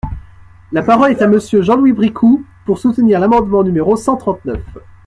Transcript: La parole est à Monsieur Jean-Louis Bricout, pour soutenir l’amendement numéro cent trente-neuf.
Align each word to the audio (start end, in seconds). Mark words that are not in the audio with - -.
La 0.71 0.81
parole 0.81 1.11
est 1.11 1.21
à 1.21 1.27
Monsieur 1.27 1.61
Jean-Louis 1.61 1.91
Bricout, 1.91 2.43
pour 2.65 2.79
soutenir 2.79 3.19
l’amendement 3.19 3.61
numéro 3.63 3.95
cent 3.95 4.15
trente-neuf. 4.17 4.65